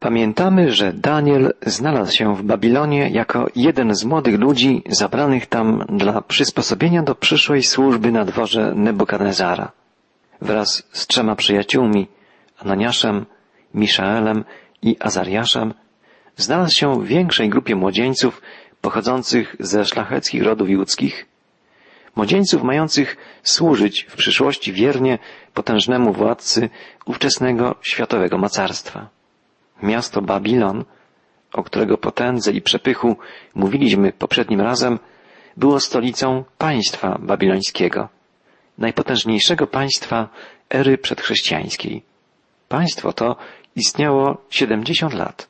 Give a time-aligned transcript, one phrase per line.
[0.00, 6.22] Pamiętamy, że Daniel znalazł się w Babilonie jako jeden z młodych ludzi zabranych tam dla
[6.22, 9.72] przysposobienia do przyszłej służby na dworze Nebukadnezara.
[10.40, 12.08] Wraz z trzema przyjaciółmi,
[12.58, 13.26] Ananiaszem,
[13.74, 14.44] Miszaelem
[14.82, 15.74] i Azariaszem,
[16.36, 18.42] znalazł się w większej grupie młodzieńców
[18.80, 21.26] pochodzących ze szlacheckich rodów judzkich,
[22.16, 25.18] młodzieńców mających służyć w przyszłości wiernie
[25.54, 26.70] potężnemu władcy
[27.06, 29.19] ówczesnego światowego macarstwa.
[29.82, 30.84] Miasto Babilon,
[31.52, 33.16] o którego potędze i przepychu
[33.54, 34.98] mówiliśmy poprzednim razem,
[35.56, 38.08] było stolicą państwa babilońskiego,
[38.78, 40.28] najpotężniejszego państwa
[40.70, 42.02] ery przedchrześcijańskiej.
[42.68, 43.36] Państwo to
[43.76, 45.48] istniało 70 lat.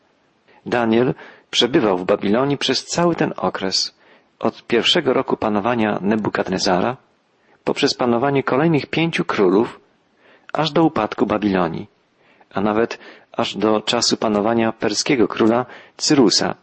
[0.67, 1.15] Daniel
[1.51, 3.95] przebywał w Babilonii przez cały ten okres,
[4.39, 6.97] od pierwszego roku panowania Nebukadnezara,
[7.65, 9.81] poprzez panowanie kolejnych pięciu królów,
[10.53, 11.87] aż do upadku Babilonii,
[12.55, 12.98] a nawet
[13.33, 15.66] aż do czasu panowania perskiego króla
[15.97, 16.55] Cyrusa,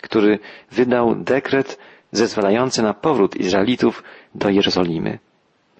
[0.00, 0.38] który
[0.70, 1.78] wydał dekret
[2.12, 4.02] zezwalający na powrót Izraelitów
[4.34, 5.18] do Jerozolimy.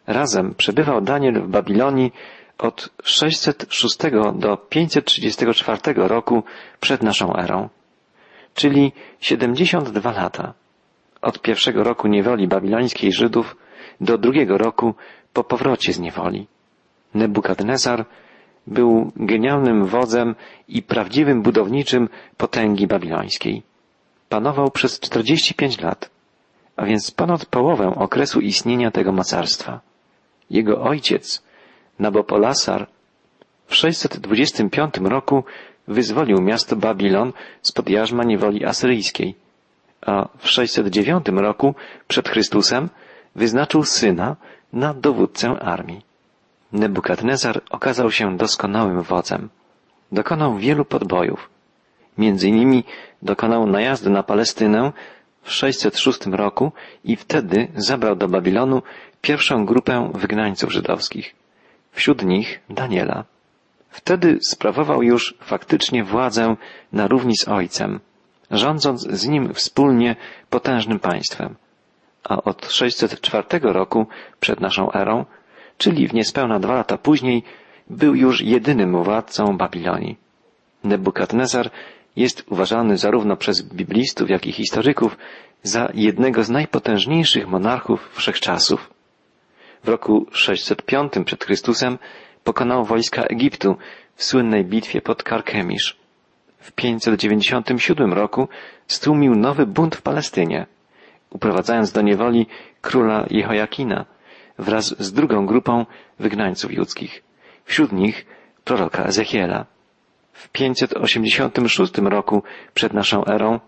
[0.07, 2.12] Razem przebywał Daniel w Babilonii
[2.59, 3.98] od 606
[4.34, 6.42] do 534 roku
[6.81, 7.69] przed naszą erą,
[8.55, 10.55] czyli 72 lata.
[11.23, 13.57] Od pierwszego roku niewoli babilońskiej Żydów
[14.01, 14.95] do drugiego roku
[15.33, 16.47] po powrocie z niewoli.
[17.14, 18.05] Nebukadnezar
[18.67, 20.34] był genialnym wodzem
[20.69, 23.62] i prawdziwym budowniczym potęgi babilońskiej.
[24.28, 26.11] Panował przez 45 lat,
[26.77, 29.81] a więc ponad połowę okresu istnienia tego mocarstwa.
[30.50, 31.42] Jego ojciec,
[31.98, 32.86] Nabopolasar,
[33.67, 35.45] w 625 roku
[35.89, 39.34] wyzwolił miasto Babilon spod jarzma niewoli asyryjskiej,
[40.06, 41.75] a w 609 roku
[42.08, 42.89] przed Chrystusem
[43.34, 44.36] wyznaczył syna
[44.73, 46.16] na dowódcę armii.
[46.72, 49.48] Nebukadnezar okazał się doskonałym wodzem.
[50.12, 51.50] Dokonał wielu podbojów.
[52.19, 52.84] Między innymi
[53.23, 54.92] dokonał najazdu na Palestynę
[55.42, 56.73] w 606 roku
[57.05, 58.83] i wtedy zabrał do Babilonu
[59.20, 61.35] pierwszą grupę wygnańców żydowskich.
[61.92, 63.24] Wśród nich Daniela.
[63.91, 66.57] Wtedy sprawował już faktycznie władzę
[66.92, 68.01] na równi z ojcem,
[68.51, 70.17] rządząc z nim wspólnie
[70.51, 71.57] potężnym państwem.
[72.24, 74.07] A od 604 roku
[74.41, 75.24] przed naszą erą
[75.79, 77.42] czyli w niespełna dwa lata później,
[77.91, 80.17] był już jedynym władcą Babilonii.
[80.85, 81.70] Nebukadnezar
[82.17, 85.17] jest uważany zarówno przez biblistów, jak i historyków
[85.63, 88.91] za jednego z najpotężniejszych monarchów wszechczasów.
[89.85, 91.98] W roku 605 przed Chrystusem
[92.45, 93.77] pokonał wojska Egiptu
[94.15, 95.97] w słynnej bitwie pod Karkemisz.
[96.59, 98.48] W 597 roku
[98.86, 100.67] stłumił nowy bunt w Palestynie,
[101.31, 102.47] uprowadzając do niewoli
[102.81, 104.05] króla Jehoiakina,
[104.58, 105.86] wraz z drugą grupą
[106.18, 107.22] wygnańców judzkich.
[107.64, 108.27] Wśród nich
[108.64, 109.67] proroka Ezechiela.
[110.33, 112.42] W 586 roku
[112.74, 113.61] przed naszą erą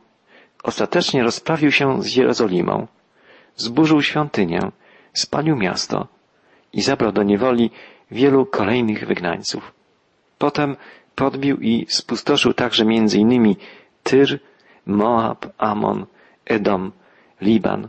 [0.63, 2.87] ostatecznie rozprawił się z Jerozolimą,
[3.57, 4.61] zburzył świątynię,
[5.13, 6.07] spalił miasto
[6.73, 7.71] i zabrał do niewoli
[8.11, 9.73] wielu kolejnych wygnańców.
[10.39, 10.77] Potem
[11.15, 13.57] podbił i spustoszył także między innymi
[14.03, 14.41] Tyr,
[14.87, 16.07] Moab, Amon,
[16.47, 16.93] Edom,
[17.41, 17.89] Liban.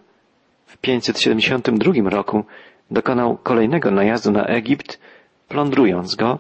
[0.66, 2.46] W 572 roku
[2.92, 5.00] dokonał kolejnego najazdu na Egipt,
[5.48, 6.40] plądrując go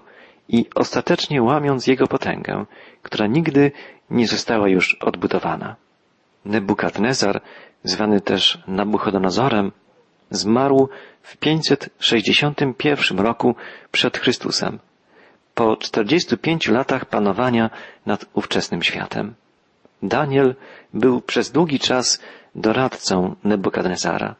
[0.50, 2.66] i ostatecznie łamiąc jego potęgę,
[3.02, 3.72] która nigdy
[4.10, 5.76] nie została już odbudowana.
[6.46, 7.42] Nebukadnezar,
[7.84, 9.72] zwany też Nabuchodonozorem,
[10.30, 10.90] zmarł
[11.22, 13.56] w 561 roku
[13.92, 14.80] przed Chrystusem,
[15.56, 17.70] po 45 latach panowania
[18.06, 19.34] nad ówczesnym światem.
[20.04, 20.56] Daniel
[20.94, 22.22] był przez długi czas
[22.56, 24.36] doradcą Nebukadnezara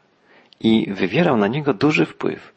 [0.60, 2.52] i wywierał na niego duży wpływ.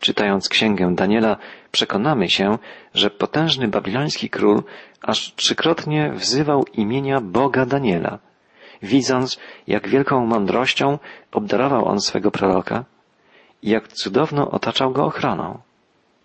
[0.00, 1.36] Czytając księgę Daniela,
[1.72, 2.58] przekonamy się,
[2.94, 4.62] że potężny babiloński król
[5.02, 8.18] aż trzykrotnie wzywał imienia Boga Daniela,
[8.82, 10.98] widząc, jak wielką mądrością
[11.32, 12.84] obdarował on swego proroka
[13.62, 15.58] i jak cudowno otaczał go ochroną.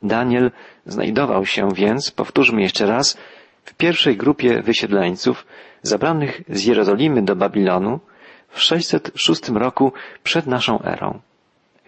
[0.03, 0.51] Daniel
[0.85, 3.17] znajdował się więc, powtórzmy jeszcze raz,
[3.63, 5.45] w pierwszej grupie wysiedleńców
[5.81, 7.99] zabranych z Jerozolimy do Babilonu,
[8.49, 11.19] w 606 roku przed naszą erą.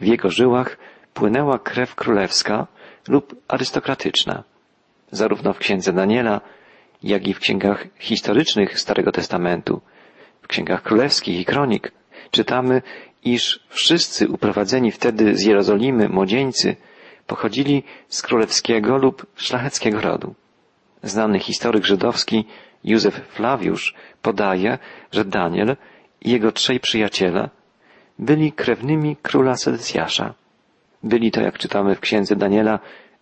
[0.02, 0.78] W jego żyłach
[1.14, 2.68] płynęła krew królewska
[3.08, 4.44] lub arystokratyczna.
[5.12, 6.42] Zarówno w księdze Daniela,
[7.04, 9.82] jak i w księgach historycznych Starego Testamentu,
[10.42, 11.92] w księgach królewskich i kronik
[12.32, 12.82] czytamy,
[13.24, 16.76] iż wszyscy uprowadzeni wtedy z Jerozolimy młodzieńcy
[17.28, 20.36] pochodzili z królewskiego lub szlacheckiego rodu.
[21.04, 22.46] Znany historyk żydowski
[22.84, 24.78] Józef Flawiusz podaje,
[25.12, 25.76] że Daniel
[26.22, 27.50] i jego trzej przyjaciele
[28.20, 30.34] byli krewnymi króla Sedecjasza.
[31.04, 32.80] Byli to, jak czytamy w księdze Daniela,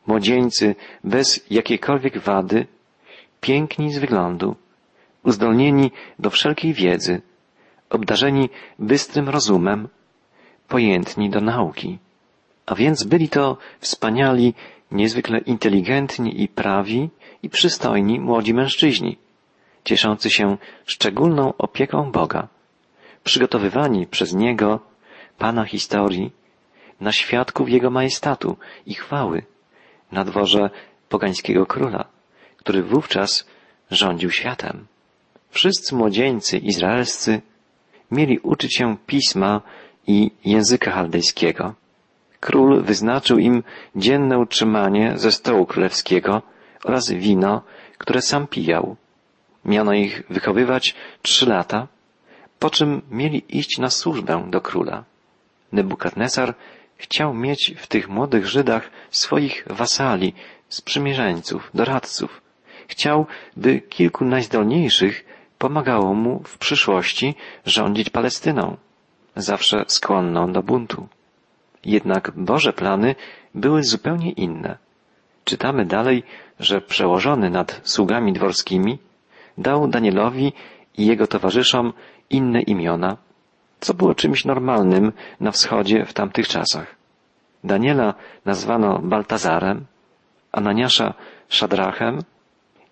[0.07, 2.67] młodzieńcy bez jakiejkolwiek wady,
[3.41, 4.55] piękni z wyglądu,
[5.23, 7.21] uzdolnieni do wszelkiej wiedzy,
[7.89, 8.49] obdarzeni
[8.79, 9.87] bystrym rozumem,
[10.67, 11.97] pojętni do nauki.
[12.65, 14.53] A więc byli to wspaniali,
[14.91, 17.09] niezwykle inteligentni i prawi
[17.43, 19.17] i przystojni młodzi mężczyźni,
[19.83, 22.47] cieszący się szczególną opieką Boga,
[23.27, 24.79] przygotowywani przez Niego,
[25.37, 26.31] Pana historii,
[27.01, 29.43] na świadków Jego majestatu i chwały
[30.11, 30.69] na dworze
[31.09, 32.05] pogańskiego króla,
[32.57, 33.47] który wówczas
[33.91, 34.87] rządził światem.
[35.49, 37.41] Wszyscy młodzieńcy izraelscy
[38.11, 39.61] mieli uczyć się pisma
[40.07, 41.73] i języka chaldejskiego.
[42.39, 43.63] Król wyznaczył im
[43.95, 46.41] dzienne utrzymanie ze stołu królewskiego
[46.83, 47.61] oraz wino,
[47.97, 48.95] które sam pijał.
[49.65, 51.87] Miano ich wychowywać trzy lata,
[52.59, 55.03] po czym mieli iść na służbę do króla.
[55.71, 56.53] Nebukadnesar
[56.97, 60.33] chciał mieć w tych młodych Żydach swoich wasali,
[60.69, 62.41] sprzymierzeńców, doradców.
[62.87, 63.25] Chciał,
[63.57, 65.25] by kilku najzdolniejszych
[65.57, 68.77] pomagało mu w przyszłości rządzić Palestyną,
[69.35, 71.07] zawsze skłonną do buntu.
[71.85, 73.15] Jednak Boże plany
[73.55, 74.77] były zupełnie inne.
[75.43, 76.23] Czytamy dalej,
[76.59, 78.97] że przełożony nad sługami dworskimi
[79.57, 80.53] dał Danielowi
[80.97, 81.93] i jego towarzyszom
[82.29, 83.17] inne imiona,
[83.79, 86.95] co było czymś normalnym na wschodzie w tamtych czasach.
[87.63, 88.13] Daniela
[88.45, 89.85] nazwano Baltazarem,
[90.51, 91.13] Ananiasza
[91.49, 92.19] Szadrachem,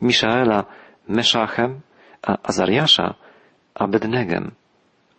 [0.01, 0.65] Miszaela
[1.07, 1.81] Meszachem,
[2.21, 3.13] a Azariasza
[3.75, 4.51] Abednegem.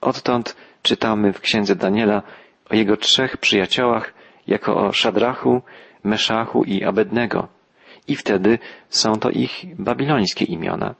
[0.01, 2.23] Odtąd czytamy w księdze Daniela
[2.71, 4.15] o jego trzech przyjaciołach
[4.47, 5.63] jako o Szadrachu,
[6.05, 7.49] Meszachu i Abednego.
[8.09, 10.95] I wtedy są to ich babilońskie imiona.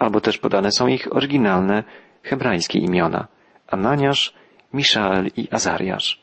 [0.00, 1.84] Albo też podane są ich oryginalne
[2.22, 3.26] hebrajskie imiona.
[3.66, 4.34] Ananiasz,
[4.72, 6.20] Miszael i Azariasz.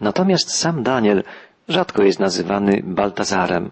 [0.00, 1.22] Natomiast sam Daniel
[1.68, 3.70] rzadko jest nazywany Baltazarem.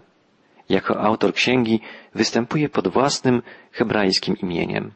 [0.69, 1.79] Jako autor księgi
[2.15, 4.91] występuje pod własnym hebrajskim imieniem.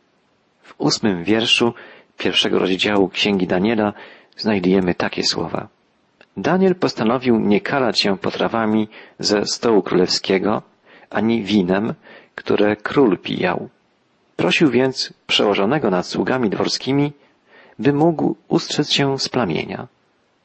[0.63, 1.73] W ósmym wierszu
[2.17, 3.93] pierwszego rozdziału księgi Daniela
[4.37, 5.67] znajdujemy takie słowa.
[6.37, 8.87] Daniel postanowił nie karać się potrawami
[9.19, 10.61] ze stołu królewskiego,
[11.09, 11.93] ani winem,
[12.35, 13.69] które król pijał.
[14.39, 17.13] Prosił więc przełożonego nad sługami dworskimi,
[17.79, 19.87] by mógł ustrzec się z plamienia.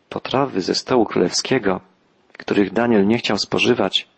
[0.08, 1.80] Potrawy ze stołu królewskiego,
[2.32, 4.08] których Daniel nie chciał spożywać,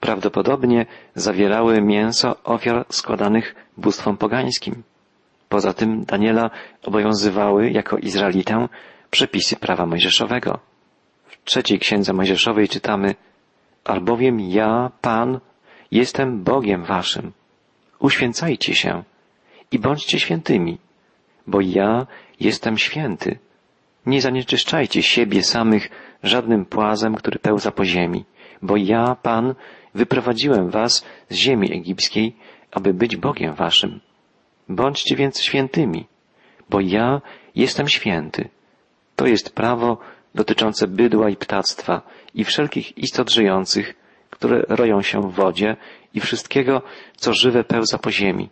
[0.00, 4.82] prawdopodobnie zawierały mięso ofiar składanych bóstwom pogańskim.
[5.48, 6.50] Poza tym Daniela
[6.82, 8.68] obowiązywały jako Izraelitę
[9.10, 10.58] przepisy prawa mojżeszowego.
[11.26, 13.14] W trzeciej księdze mojżeszowej czytamy
[13.84, 15.40] Albowiem ja, Pan,
[15.90, 17.32] jestem Bogiem waszym.
[17.98, 19.11] Uświęcajcie się
[19.72, 20.78] i bądźcie świętymi,
[21.46, 22.06] bo ja
[22.40, 23.38] jestem święty.
[24.06, 25.90] Nie zanieczyszczajcie siebie samych
[26.22, 28.24] żadnym płazem, który pełza po ziemi,
[28.62, 29.54] bo ja, Pan,
[29.94, 32.36] wyprowadziłem was z ziemi egipskiej,
[32.70, 34.00] aby być Bogiem waszym.
[34.68, 36.06] Bądźcie więc świętymi,
[36.70, 37.20] bo ja
[37.54, 38.48] jestem święty.
[39.16, 39.98] To jest prawo
[40.34, 42.02] dotyczące bydła i ptactwa
[42.34, 43.94] i wszelkich istot żyjących,
[44.30, 45.76] które roją się w wodzie
[46.14, 46.82] i wszystkiego,
[47.16, 48.48] co żywe pełza po ziemi,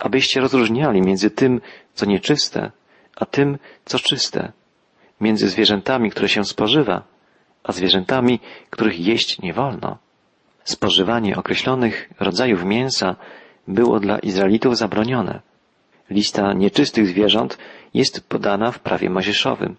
[0.00, 1.60] abyście rozróżniali między tym,
[1.94, 2.70] co nieczyste,
[3.16, 4.52] a tym, co czyste,
[5.20, 7.02] między zwierzętami, które się spożywa,
[7.64, 9.98] a zwierzętami, których jeść nie wolno.
[10.64, 13.16] Spożywanie określonych rodzajów mięsa
[13.68, 15.40] było dla Izraelitów zabronione.
[16.10, 17.58] Lista nieczystych zwierząt
[17.94, 19.76] jest podana w prawie mojżeszowym.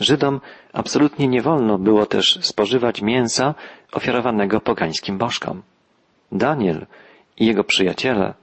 [0.00, 0.40] Żydom
[0.72, 3.54] absolutnie nie wolno było też spożywać mięsa
[3.92, 5.62] ofiarowanego pogańskim bożkom.
[6.32, 6.86] Daniel
[7.36, 8.34] i jego przyjaciele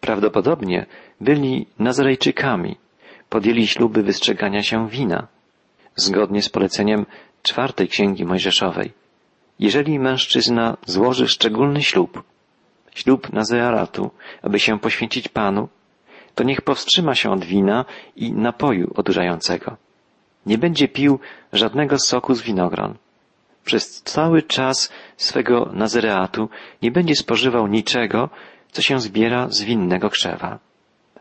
[0.00, 0.86] prawdopodobnie
[1.20, 2.76] byli Nazarejczykami,
[3.28, 5.26] podjęli śluby wystrzegania się wina,
[5.96, 7.06] zgodnie z poleceniem
[7.42, 8.92] czwartej księgi mojżeszowej.
[9.58, 12.22] Jeżeli mężczyzna złoży szczególny ślub,
[12.94, 14.10] ślub Nazearatu,
[14.42, 15.68] aby się poświęcić Panu,
[16.34, 17.84] to niech powstrzyma się od wina
[18.16, 19.76] i napoju odurzającego.
[20.46, 21.18] Nie będzie pił
[21.52, 22.94] żadnego soku z winogron.
[23.64, 26.48] Przez cały czas swego Nazereatu
[26.82, 28.30] nie będzie spożywał niczego,
[28.72, 30.58] co się zbiera z winnego krzewa.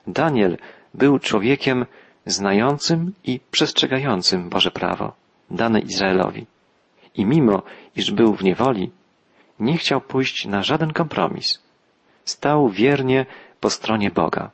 [0.07, 0.57] Daniel
[0.93, 1.85] był człowiekiem
[2.25, 5.13] znającym i przestrzegającym Boże prawo,
[5.51, 6.45] dane Izraelowi.
[7.15, 7.63] I mimo,
[7.95, 8.91] iż był w niewoli,
[9.59, 11.63] nie chciał pójść na żaden kompromis.
[12.25, 13.25] Stał wiernie
[13.59, 14.51] po stronie Boga.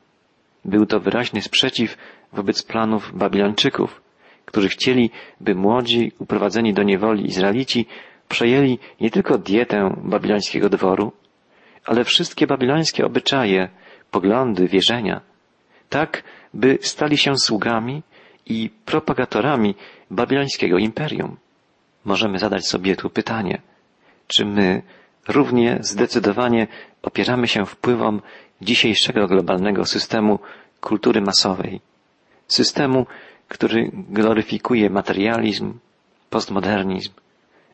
[0.66, 1.98] Był to wyraźny sprzeciw
[2.34, 4.02] wobec planów Babilończyków,
[4.46, 7.86] którzy chcieli, by młodzi, uprowadzeni do niewoli Izraelici
[8.30, 11.12] przejęli nie tylko dietę babilońskiego dworu,
[11.86, 13.70] ale wszystkie babilońskie obyczaje,
[14.12, 15.22] poglądy, wierzenia,
[15.90, 16.24] tak,
[16.54, 18.04] by stali się sługami
[18.46, 19.76] i propagatorami
[20.12, 21.38] babilońskiego imperium.
[22.06, 23.62] Możemy zadać sobie tu pytanie,
[24.28, 24.82] czy my
[25.28, 26.68] równie zdecydowanie
[27.02, 28.22] opieramy się wpływom
[28.62, 30.40] dzisiejszego globalnego systemu
[30.82, 31.82] kultury masowej,
[32.48, 33.06] systemu,
[33.48, 35.74] który gloryfikuje materializm,
[36.30, 37.12] postmodernizm,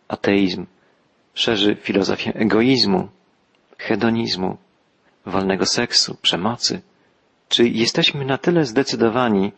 [0.07, 0.65] ateizm,
[1.33, 3.09] szerzy filozofię egoizmu,
[3.77, 4.57] hedonizmu,
[5.25, 6.81] wolnego seksu, przemocy?
[7.49, 9.51] Czy jesteśmy na tyle zdecydowani,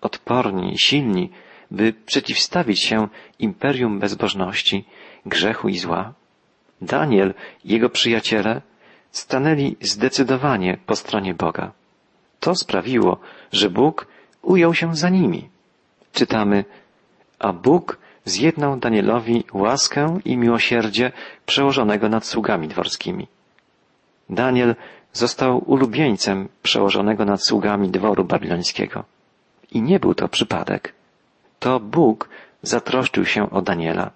[0.00, 1.30] odporni, silni,
[1.70, 4.84] by przeciwstawić się imperium bezbożności,
[5.26, 6.12] grzechu i zła?
[6.80, 8.62] Daniel i jego przyjaciele
[9.10, 11.72] stanęli zdecydowanie po stronie Boga.
[12.40, 13.20] To sprawiło,
[13.52, 14.06] że Bóg
[14.42, 15.48] ujął się za nimi.
[16.12, 16.64] Czytamy,
[17.38, 21.12] a Bóg zjednał Danielowi łaskę i miłosierdzie
[21.46, 23.26] przełożonego nad sługami dworskimi.
[24.30, 24.74] Daniel
[25.12, 29.04] został ulubieńcem przełożonego nad sługami dworu babilońskiego.
[29.70, 30.94] I nie był to przypadek.
[31.58, 32.28] To Bóg
[32.62, 34.10] zatroszczył się o Daniela.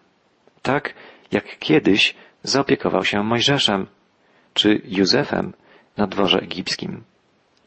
[0.63, 0.95] Tak
[1.33, 3.87] jak kiedyś zaopiekował się Mojżeszem
[4.55, 5.53] czy Józefem
[5.97, 7.03] na dworze egipskim.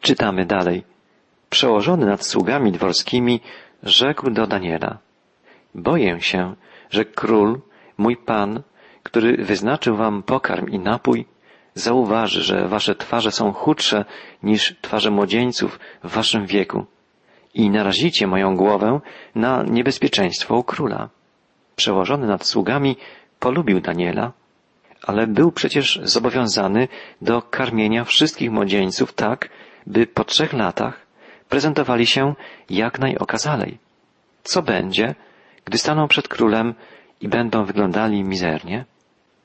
[0.02, 0.84] Czytamy dalej.
[1.50, 3.42] Przełożony nad sługami dworskimi
[3.84, 4.98] rzekł do Daniela.
[5.76, 6.56] Boję się,
[6.90, 7.62] że król,
[7.98, 8.62] mój pan,
[9.04, 11.26] który wyznaczył wam pokarm i napój,
[11.76, 14.06] zauważy, że wasze twarze są chudsze
[14.44, 16.86] niż twarze młodzieńców w waszym wieku
[17.54, 19.00] i narazicie moją głowę
[19.36, 21.10] na niebezpieczeństwo u króla.
[21.76, 22.96] Przełożony nad sługami
[23.40, 24.32] polubił Daniela,
[25.04, 26.88] ale był przecież zobowiązany
[27.22, 29.50] do karmienia wszystkich młodzieńców tak,
[29.88, 31.06] by po trzech latach
[31.50, 32.36] prezentowali się
[32.70, 33.78] jak najokazalej.
[34.44, 35.16] Co będzie,
[35.66, 36.74] gdy staną przed królem
[37.22, 38.86] i będą wyglądali mizernie?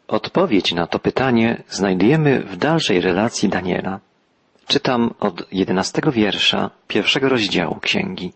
[0.09, 4.01] Odpowiedź na to pytanie znajdujemy w dalszej relacji Daniela.
[4.67, 8.33] Czytam od jedenastego wiersza pierwszego rozdziału księgi.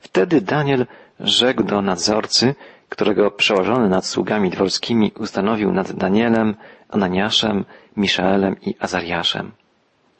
[0.00, 0.86] Wtedy Daniel
[1.20, 2.54] rzekł do nadzorcy,
[2.88, 6.54] którego przełożony nad sługami dworskimi ustanowił nad Danielem,
[6.88, 7.64] Ananiaszem,
[7.96, 9.52] Miszaelem i Azariaszem.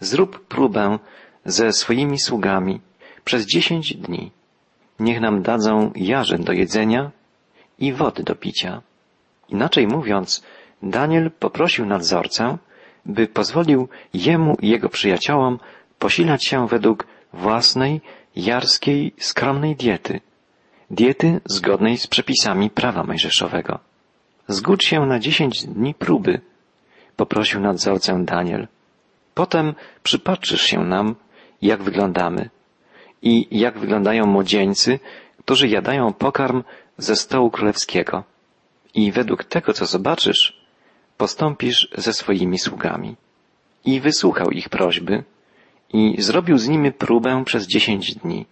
[0.01, 0.99] Zrób próbę
[1.45, 2.81] ze swoimi sługami
[3.25, 4.31] przez dziesięć dni.
[5.01, 7.11] Niech nam dadzą jarzyn do jedzenia
[7.79, 8.83] i wody do picia.
[9.49, 10.43] Inaczej mówiąc,
[10.83, 12.59] Daniel poprosił nadzorcę,
[13.07, 15.59] by pozwolił jemu i jego przyjaciołom
[15.99, 18.01] posilać się według własnej,
[18.37, 20.21] jarskiej, skromnej diety,
[20.91, 23.79] diety zgodnej z przepisami prawa mojżeszowego.
[24.49, 26.41] Zgódź się na dziesięć dni próby,
[27.17, 28.69] poprosił nadzorcę Daniel.
[29.35, 31.15] Potem przypatrzysz się nam,
[31.63, 32.51] jak wyglądamy
[33.23, 34.99] i jak wyglądają młodzieńcy,
[35.39, 36.63] którzy jadają pokarm
[36.99, 38.25] ze stołu królewskiego.
[38.95, 40.58] I według tego, co zobaczysz,
[41.19, 43.17] postąpisz ze swoimi sługami.
[43.85, 45.25] I wysłuchał ich prośby
[45.93, 48.47] i zrobił z nimi próbę przez dziesięć dni.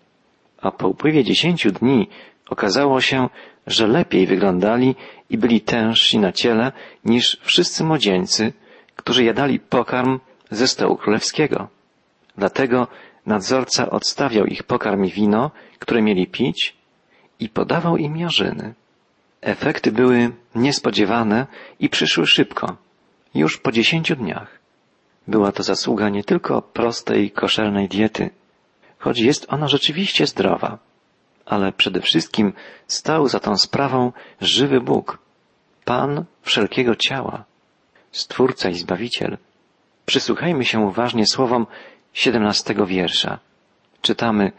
[0.61, 2.09] A po upływie dziesięciu dni
[2.49, 3.29] okazało się,
[3.67, 4.95] że lepiej wyglądali
[5.31, 6.73] i byli tężsi na ciele
[7.05, 8.53] niż wszyscy młodzieńcy,
[8.97, 10.19] którzy jadali pokarm
[10.51, 11.69] ze stołu królewskiego.
[12.37, 12.87] Dlatego
[13.27, 16.77] nadzorca odstawiał ich pokarm i wino, które mieli pić
[17.41, 18.75] i podawał im jarzyny.
[19.47, 21.47] Efekty były niespodziewane
[21.81, 22.77] i przyszły szybko,
[23.35, 24.59] już po dziesięciu dniach.
[25.29, 28.31] Była to zasługa nie tylko prostej, koszelnej diety,
[28.99, 30.79] choć jest ona rzeczywiście zdrowa,
[31.45, 32.53] ale przede wszystkim
[32.87, 35.19] stał za tą sprawą żywy Bóg,
[35.85, 37.45] Pan wszelkiego ciała,
[38.13, 39.39] Stwórca i Zbawiciel.
[40.07, 41.67] Przysłuchajmy się uważnie słowom
[42.13, 43.39] siedemnastego wiersza.
[44.03, 44.53] Czytamy,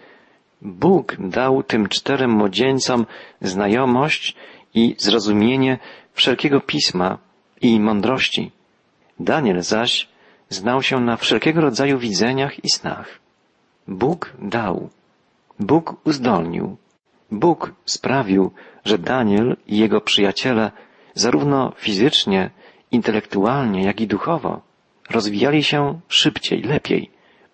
[0.61, 3.05] Bóg dał tym czterem młodzieńcom
[3.41, 4.35] znajomość
[4.81, 5.79] i zrozumienie
[6.13, 7.17] wszelkiego pisma
[7.61, 8.51] i mądrości.
[9.19, 10.07] Daniel zaś
[10.49, 13.07] znał się na wszelkiego rodzaju widzeniach i snach.
[13.87, 14.89] Bóg dał.
[15.59, 16.77] Bóg uzdolnił.
[17.31, 18.51] Bóg sprawił,
[18.85, 20.71] że Daniel i jego przyjaciele
[21.13, 22.49] zarówno fizycznie,
[22.91, 24.61] intelektualnie, jak i duchowo
[25.09, 27.11] rozwijali się szybciej, lepiej,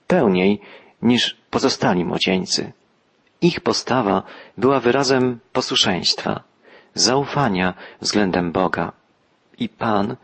[0.08, 0.62] pełniej
[1.02, 2.72] niż pozostali młodzieńcy.
[3.42, 4.24] Ich postawa
[4.58, 6.44] była wyrazem posłuszeństwa,
[6.94, 8.92] zaufania względem Boga.
[9.60, 10.16] I Pan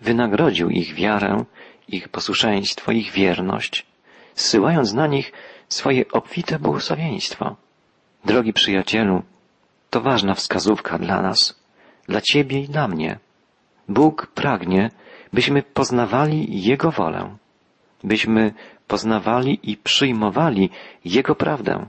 [0.00, 1.44] wynagrodził ich wiarę,
[1.88, 3.86] ich posłuszeństwo, ich wierność,
[4.34, 5.32] zsyłając na nich
[5.68, 7.56] swoje obfite błogosławieństwo.
[8.24, 9.22] Drogi przyjacielu,
[9.90, 11.60] to ważna wskazówka dla nas,
[12.08, 13.18] dla Ciebie i dla mnie.
[13.88, 14.90] Bóg pragnie,
[15.32, 17.36] byśmy poznawali Jego wolę,
[18.04, 18.54] byśmy
[18.88, 20.70] poznawali i przyjmowali
[21.04, 21.86] Jego prawdę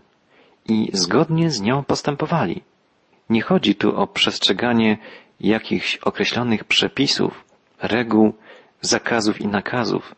[0.66, 2.62] i zgodnie z nią postępowali.
[3.30, 4.98] Nie chodzi tu o przestrzeganie
[5.40, 7.44] jakichś określonych przepisów,
[7.82, 8.34] reguł,
[8.82, 10.16] zakazów i nakazów,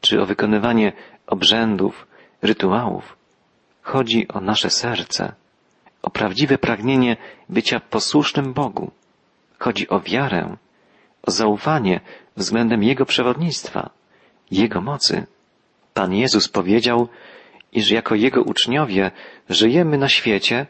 [0.00, 0.92] czy o wykonywanie
[1.26, 2.06] obrzędów,
[2.42, 3.16] rytuałów.
[3.82, 5.32] Chodzi o nasze serce,
[6.02, 7.16] o prawdziwe pragnienie
[7.48, 8.90] bycia posłusznym Bogu.
[9.58, 10.56] Chodzi o wiarę,
[11.22, 12.00] o zaufanie
[12.36, 13.90] względem Jego przewodnictwa,
[14.50, 15.26] Jego mocy.
[15.94, 17.08] Pan Jezus powiedział,
[17.72, 19.10] iż jako Jego uczniowie
[19.48, 20.66] żyjemy na świecie,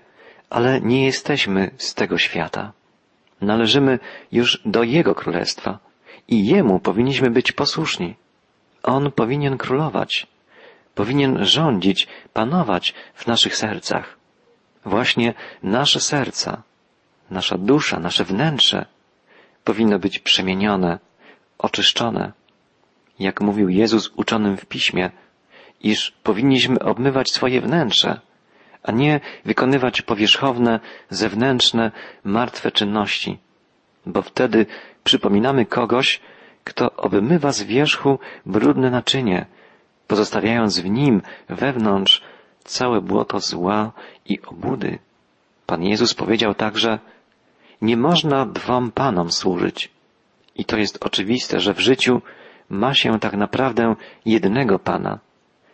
[0.51, 2.73] ale nie jesteśmy z tego świata.
[3.41, 3.99] Należymy
[4.33, 5.79] już do Jego Królestwa
[6.29, 8.15] i Jemu powinniśmy być posłuszni.
[8.83, 10.27] On powinien królować,
[10.95, 14.17] powinien rządzić, panować w naszych sercach.
[14.85, 16.63] Właśnie nasze serca,
[17.31, 18.87] nasza dusza, nasze wnętrze
[19.65, 20.99] powinno być przemienione,
[21.59, 22.33] oczyszczone.
[23.19, 25.11] Jak mówił Jezus uczonym w piśmie,
[25.81, 28.21] iż powinniśmy obmywać swoje wnętrze,
[28.85, 31.93] a nie wykonywać powierzchowne, zewnętrzne,
[32.25, 33.39] martwe czynności,
[34.07, 34.67] bo wtedy
[35.05, 36.21] przypominamy kogoś,
[36.65, 39.47] kto obmywa z wierzchu brudne naczynie,
[40.07, 42.23] pozostawiając w nim wewnątrz
[42.65, 43.93] całe błoto zła
[44.27, 44.99] i obudy.
[45.67, 46.99] Pan Jezus powiedział także,
[47.83, 49.91] nie można dwom panom służyć.
[50.57, 52.23] I to jest oczywiste, że w życiu
[52.69, 55.19] ma się tak naprawdę jednego Pana,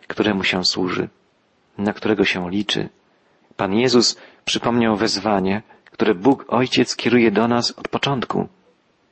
[0.07, 1.09] któremu się służy,
[1.77, 2.89] na którego się liczy.
[3.61, 8.47] Pan Jezus przypomniał wezwanie, które Bóg Ojciec kieruje do nas od początku.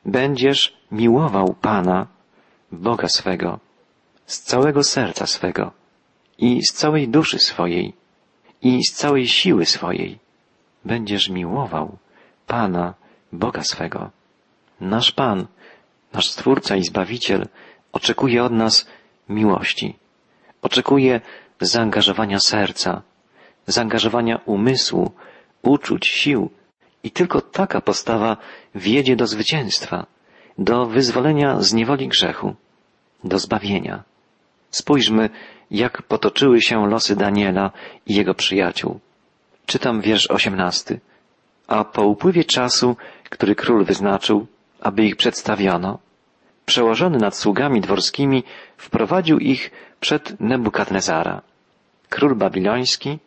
[0.06, 2.08] Będziesz miłował Pana,
[2.72, 3.60] Boga swego,
[4.26, 5.72] z całego serca swego
[6.38, 7.94] i z całej duszy swojej
[8.62, 10.20] i z całej siły swojej.
[10.86, 11.98] Będziesz miłował
[12.48, 12.94] Pana,
[13.32, 14.10] Boga swego.
[14.82, 15.48] Nasz Pan,
[16.14, 17.48] nasz Stwórca i Zbawiciel
[17.92, 18.88] oczekuje od nas
[19.30, 19.96] miłości.
[20.62, 21.22] Oczekuje
[21.62, 23.02] zaangażowania serca,
[23.70, 25.12] zaangażowania umysłu,
[25.62, 26.50] uczuć, sił.
[27.04, 28.38] I tylko taka postawa
[28.76, 30.06] wiedzie do zwycięstwa,
[30.58, 32.56] do wyzwolenia z niewoli grzechu,
[33.24, 34.04] do zbawienia.
[34.72, 35.30] Spójrzmy,
[35.72, 37.72] jak potoczyły się losy Daniela
[38.06, 39.00] i jego przyjaciół.
[39.66, 41.00] Czytam wiersz osiemnasty.
[41.68, 42.96] A po upływie czasu,
[43.30, 44.48] który król wyznaczył,
[44.82, 46.00] aby ich przedstawiono,
[46.66, 48.44] przełożony nad sługami dworskimi
[48.78, 51.42] wprowadził ich przed Nebukadnezara.
[52.10, 53.20] Król babiloński,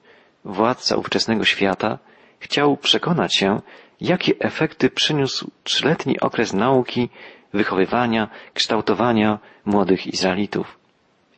[0.44, 1.98] władca ówczesnego świata,
[2.38, 3.60] chciał przekonać się,
[4.00, 7.08] jakie efekty przyniósł trzyletni okres nauki,
[7.54, 10.78] wychowywania, kształtowania młodych Izraelitów.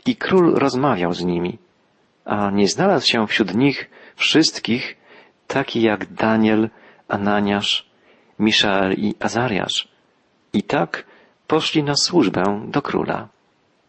[0.06, 1.58] I król rozmawiał z nimi,
[2.24, 4.96] a nie znalazł się wśród nich wszystkich
[5.46, 6.70] taki jak Daniel,
[7.08, 7.86] Ananiasz,
[8.38, 9.88] Miszael i Azariasz.
[10.52, 11.04] I tak
[11.46, 13.28] poszli na służbę do króla.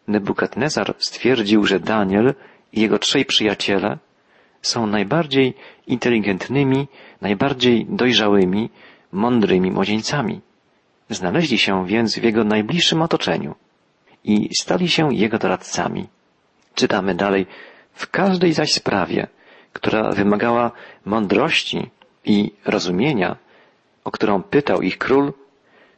[0.08, 2.34] Nebukadnezar stwierdził, że Daniel
[2.72, 3.98] i jego trzej przyjaciele
[4.66, 5.54] są najbardziej
[5.86, 6.88] inteligentnymi,
[7.20, 8.70] najbardziej dojrzałymi,
[9.12, 10.40] mądrymi młodzieńcami.
[11.10, 13.54] Znaleźli się więc w jego najbliższym otoczeniu
[14.24, 16.08] i stali się jego doradcami.
[16.74, 17.46] Czytamy dalej,
[17.92, 19.26] w każdej zaś sprawie,
[19.72, 20.70] która wymagała
[21.04, 21.90] mądrości
[22.24, 23.36] i rozumienia,
[24.04, 25.32] o którą pytał ich król,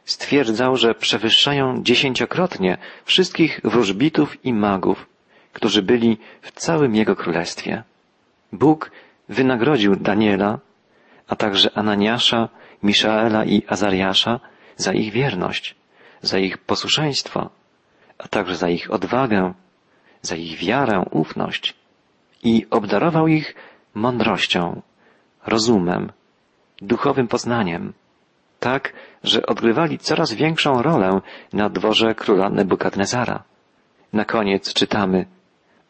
[0.05, 5.07] stwierdzał, że przewyższają dziesięciokrotnie wszystkich wróżbitów i magów,
[5.53, 7.83] którzy byli w całym jego królestwie.
[8.51, 8.91] Bóg
[9.29, 10.59] wynagrodził Daniela,
[11.27, 12.49] a także Ananiasza,
[12.83, 14.39] Miszaela i Azariasza
[14.77, 15.75] za ich wierność,
[16.21, 17.49] za ich posłuszeństwo,
[18.17, 19.53] a także za ich odwagę,
[20.21, 21.75] za ich wiarę, ufność
[22.43, 23.55] i obdarował ich
[23.93, 24.81] mądrością,
[25.45, 26.11] rozumem,
[26.81, 27.93] duchowym poznaniem,
[28.59, 31.21] tak, że odgrywali coraz większą rolę
[31.53, 33.43] na dworze króla Nebukadnezara.
[34.13, 35.25] Na koniec czytamy,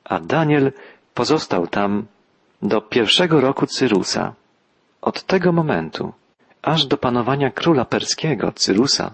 [0.03, 0.71] a Daniel
[1.13, 2.05] pozostał tam
[2.61, 4.33] do pierwszego roku Cyrusa.
[5.01, 6.13] Od tego momentu,
[6.61, 9.13] aż do panowania króla perskiego Cyrusa,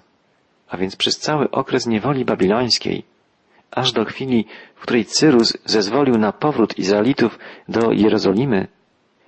[0.69, 3.03] a więc przez cały okres niewoli babilońskiej,
[3.71, 8.67] aż do chwili, w której Cyrus zezwolił na powrót Izraelitów do Jerozolimy,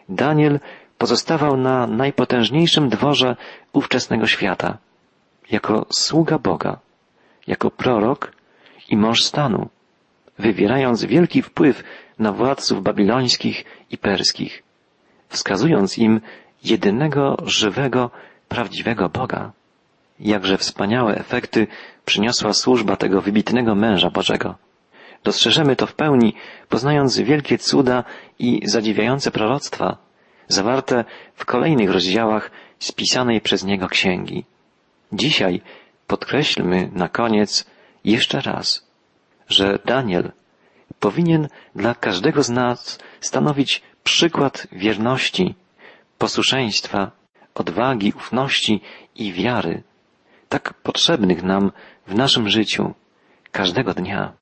[0.09, 0.59] Daniel
[0.97, 3.35] pozostawał na najpotężniejszym dworze
[3.73, 4.77] ówczesnego świata,
[5.51, 6.79] jako sługa Boga,
[7.47, 8.31] jako prorok
[8.89, 9.69] i mąż stanu,
[10.39, 11.83] wywierając wielki wpływ
[12.19, 14.63] na władców babilońskich i perskich,
[15.29, 16.21] wskazując im
[16.63, 18.11] jedynego żywego,
[18.47, 19.51] prawdziwego Boga.
[20.19, 21.67] Jakże wspaniałe efekty
[22.05, 24.55] przyniosła służba tego wybitnego męża Bożego.
[25.23, 26.33] Dostrzeżemy to w pełni,
[26.69, 28.03] poznając wielkie cuda
[28.39, 29.97] i zadziwiające proroctwa,
[30.47, 34.45] zawarte w kolejnych rozdziałach spisanej przez niego księgi.
[35.13, 35.61] Dzisiaj
[36.07, 37.65] podkreślmy na koniec
[38.03, 38.87] jeszcze raz,
[39.49, 40.31] że Daniel
[40.99, 45.55] powinien dla każdego z nas stanowić przykład wierności,
[46.17, 47.11] posłuszeństwa,
[47.55, 48.81] odwagi, ufności
[49.15, 49.83] i wiary,
[50.49, 51.71] tak potrzebnych nam
[52.07, 52.93] w naszym życiu
[53.51, 54.33] każdego dnia.